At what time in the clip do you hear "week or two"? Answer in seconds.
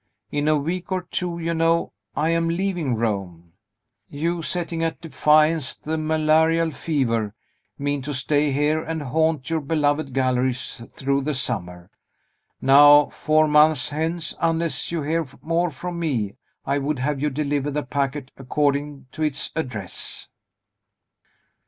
0.57-1.37